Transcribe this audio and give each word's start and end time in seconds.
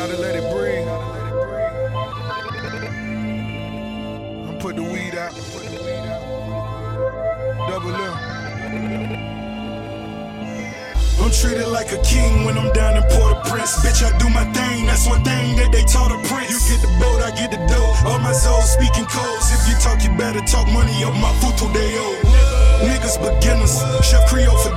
Gotta 0.00 0.16
let 0.16 0.32
it 0.34 0.48
breathe. 0.48 0.88
I'm 4.48 4.56
put 4.58 4.74
the 4.76 4.82
weed 4.82 5.12
out. 5.14 5.36
Double 7.68 7.92
M. 7.92 8.16
I'm 11.20 11.30
treated 11.30 11.68
like 11.68 11.92
a 11.92 12.00
king 12.00 12.46
when 12.46 12.56
I'm 12.56 12.72
down 12.72 12.96
in 12.96 13.02
Port-au-Prince. 13.12 13.84
Bitch, 13.84 14.00
I 14.00 14.16
do 14.16 14.30
my 14.30 14.48
thing, 14.56 14.86
that's 14.86 15.06
one 15.06 15.22
thing 15.22 15.54
that 15.56 15.70
they 15.70 15.84
taught 15.84 16.10
a 16.10 16.16
prince. 16.32 16.48
You 16.48 16.56
get 16.72 16.80
the 16.80 16.88
boat, 16.96 17.20
I 17.20 17.36
get 17.36 17.50
the 17.50 17.60
dough. 17.68 18.08
All 18.08 18.18
my 18.20 18.32
souls 18.32 18.72
speaking 18.72 19.04
codes. 19.04 19.52
If 19.52 19.68
you 19.68 19.76
talk, 19.84 20.00
you 20.02 20.16
better 20.16 20.40
talk 20.48 20.66
money 20.72 21.04
up 21.04 21.12
my 21.12 21.28
futo 21.44 21.68
de. 21.76 21.84
Niggas 22.88 23.20
beginners, 23.20 23.76
Chef 24.00 24.24
Creole 24.32 24.56
for 24.64 24.69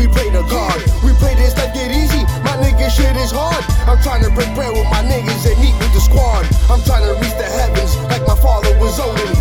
we 0.00 0.08
play 0.08 0.30
the 0.30 0.42
God. 0.48 0.80
We 1.04 1.12
play 1.20 1.34
this 1.36 1.54
life 1.56 1.74
get 1.74 1.92
easy. 1.92 2.24
My 2.40 2.56
nigga 2.56 2.88
shit 2.88 3.14
is 3.20 3.32
hard. 3.36 3.60
I'm 3.84 4.00
trying 4.00 4.24
to 4.24 4.30
break 4.32 4.48
bread 4.56 4.72
with 4.72 4.88
my 4.88 5.04
niggas 5.04 5.44
and 5.44 5.60
eat 5.60 5.76
with 5.76 5.92
the 5.92 6.00
squad. 6.00 6.48
I'm 6.72 6.80
trying 6.88 7.04
to 7.04 7.12
reach 7.20 7.36
the 7.36 7.44
heavens 7.44 7.92
like 8.08 8.24
my 8.26 8.36
father 8.40 8.72
was 8.80 8.98
Odin. 8.98 9.39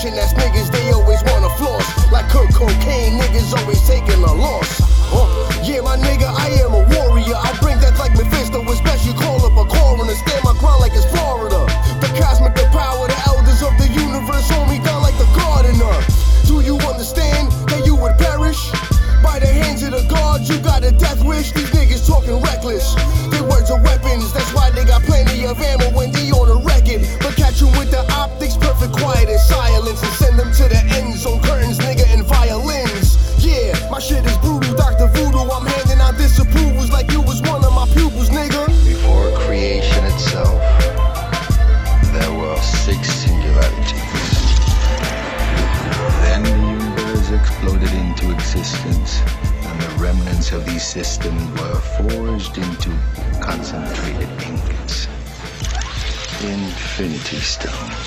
That's 0.00 0.32
niggas, 0.32 0.72
they 0.72 0.90
always 0.92 1.22
wanna 1.24 1.50
floss. 1.60 1.84
Like 2.10 2.24
Kurt 2.30 2.48
Cocaine, 2.54 3.20
niggas 3.20 3.52
always 3.52 3.86
taking 3.86 4.24
a 4.24 4.32
loss. 4.32 4.80
Uh, 5.12 5.28
yeah, 5.62 5.82
my 5.82 5.98
nigga, 5.98 6.24
I 6.24 6.48
am 6.64 6.72
a 6.72 6.88
warrior. 6.96 7.36
I 7.36 7.52
bring 7.60 7.76
that 7.84 7.98
like 7.98 8.16
Mephisto, 8.16 8.64
especially 8.64 9.12
call 9.12 9.44
up 9.44 9.52
a 9.52 9.68
coroner. 9.68 10.14
Stand 10.14 10.40
my 10.42 10.56
ground 10.56 10.80
like 10.80 10.92
it's 10.96 11.04
Florida. 11.12 11.68
The 12.00 12.08
cosmic, 12.16 12.54
the 12.56 12.64
power, 12.72 13.08
the 13.08 13.20
elders 13.28 13.60
of 13.60 13.76
the 13.76 13.92
universe 13.92 14.48
hold 14.48 14.72
me 14.72 14.80
down 14.80 15.02
like 15.04 15.18
the 15.20 15.28
gardener. 15.36 15.92
Do 16.48 16.64
you 16.64 16.80
understand 16.80 17.52
that 17.68 17.84
you 17.84 17.94
would 17.94 18.16
perish? 18.16 18.72
By 19.20 19.38
the 19.38 19.52
hands 19.52 19.82
of 19.82 19.92
the 19.92 20.08
gods, 20.08 20.48
you 20.48 20.56
got 20.64 20.82
a 20.82 20.92
death 20.92 21.22
wish. 21.22 21.52
These 21.52 21.68
into 48.20 48.34
existence, 48.34 49.20
and 49.64 49.80
the 49.80 50.02
remnants 50.02 50.52
of 50.52 50.64
these 50.66 50.86
systems 50.86 51.42
were 51.60 51.80
forged 51.80 52.58
into 52.58 52.90
concentrated 53.40 54.28
ingots. 54.42 55.06
Infinity 56.42 57.36
Stones. 57.38 57.99